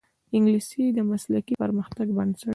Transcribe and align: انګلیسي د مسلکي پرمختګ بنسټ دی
انګلیسي 0.35 0.83
د 0.97 0.99
مسلکي 1.11 1.53
پرمختګ 1.63 2.07
بنسټ 2.17 2.43
دی 2.43 2.49